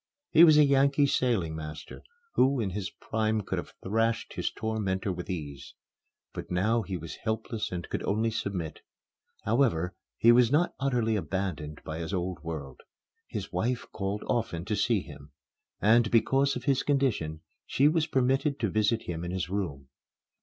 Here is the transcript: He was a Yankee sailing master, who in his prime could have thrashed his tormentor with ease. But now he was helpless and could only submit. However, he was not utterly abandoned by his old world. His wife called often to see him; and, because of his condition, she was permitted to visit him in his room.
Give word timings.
He 0.31 0.43
was 0.43 0.57
a 0.57 0.63
Yankee 0.65 1.05
sailing 1.05 1.55
master, 1.55 2.01
who 2.33 2.59
in 2.59 2.71
his 2.71 2.89
prime 2.89 3.41
could 3.41 3.59
have 3.59 3.75
thrashed 3.83 4.33
his 4.33 4.49
tormentor 4.49 5.11
with 5.13 5.29
ease. 5.29 5.75
But 6.33 6.49
now 6.49 6.81
he 6.81 6.97
was 6.97 7.17
helpless 7.17 7.71
and 7.71 7.87
could 7.87 8.01
only 8.01 8.31
submit. 8.31 8.81
However, 9.43 9.93
he 10.17 10.31
was 10.31 10.51
not 10.51 10.73
utterly 10.79 11.15
abandoned 11.15 11.83
by 11.83 11.99
his 11.99 12.15
old 12.15 12.39
world. 12.43 12.81
His 13.27 13.53
wife 13.53 13.85
called 13.91 14.23
often 14.27 14.65
to 14.65 14.75
see 14.75 15.01
him; 15.01 15.33
and, 15.79 16.09
because 16.09 16.55
of 16.55 16.63
his 16.63 16.81
condition, 16.81 17.41
she 17.67 17.87
was 17.87 18.07
permitted 18.07 18.59
to 18.61 18.71
visit 18.71 19.03
him 19.03 19.23
in 19.23 19.29
his 19.29 19.51
room. 19.51 19.89